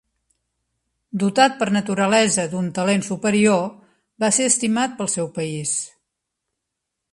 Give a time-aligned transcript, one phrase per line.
[1.23, 3.61] Dotat per naturalesa d'un talent superior,
[4.25, 5.77] va ser estimat pel seu país.